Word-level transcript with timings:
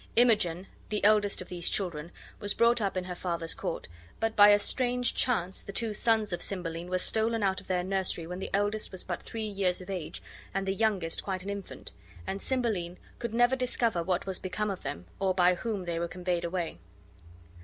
Imogen, 0.15 0.65
the 0.89 1.03
eldest 1.03 1.43
of 1.43 1.47
these 1.49 1.69
children, 1.69 2.11
was 2.39 2.55
brought 2.55 2.81
up 2.81 2.97
in 2.97 3.03
her 3.03 3.13
father's 3.13 3.53
court; 3.53 3.87
but 4.19 4.35
by 4.35 4.49
a 4.49 4.57
strange 4.57 5.13
chance 5.13 5.61
the 5.61 5.71
two 5.71 5.93
sons 5.93 6.33
of 6.33 6.41
Cymbeline 6.41 6.89
were 6.89 6.97
stolen 6.97 7.43
out 7.43 7.61
of 7.61 7.67
their 7.67 7.83
nursery 7.83 8.25
when 8.25 8.39
the 8.39 8.49
eldest 8.51 8.91
was 8.91 9.03
but 9.03 9.21
three 9.21 9.45
years 9.45 9.79
of 9.79 9.91
age 9.91 10.23
and 10.55 10.67
the 10.67 10.73
youngest 10.73 11.21
quite 11.21 11.43
an 11.43 11.51
infant; 11.51 11.91
and 12.25 12.41
Cymbeline 12.41 12.97
could 13.19 13.31
never 13.35 13.55
discover 13.55 14.01
what 14.01 14.25
was 14.25 14.39
become 14.39 14.71
of 14.71 14.81
them 14.81 15.05
or 15.19 15.35
by 15.35 15.53
whom 15.53 15.85
they 15.85 15.99
were 15.99 16.07
conveyed 16.07 16.45
away. 16.45 16.79